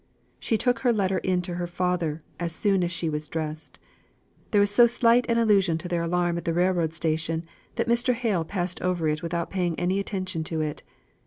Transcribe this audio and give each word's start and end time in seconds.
She 0.39 0.57
took 0.57 0.79
her 0.79 0.91
letter 0.91 1.19
in 1.19 1.43
to 1.43 1.53
her 1.57 1.67
father 1.67 2.21
as 2.39 2.53
soon 2.55 2.83
as 2.83 2.91
she 2.91 3.07
was 3.07 3.27
drest. 3.27 3.77
There 4.49 4.59
was 4.59 4.71
so 4.71 4.87
slight 4.87 5.27
an 5.29 5.37
allusion 5.37 5.77
to 5.77 5.87
their 5.87 6.01
alarm 6.01 6.39
at 6.39 6.45
the 6.45 6.55
railroad 6.55 6.95
station, 6.95 7.45
that 7.75 7.85
Mr. 7.87 8.15
Hale 8.15 8.43
passed 8.43 8.81
over 8.81 9.07
it 9.07 9.21
without 9.21 9.51
paying 9.51 9.79
any 9.79 9.99
attention 9.99 10.43
to 10.45 10.59
it. 10.59 10.81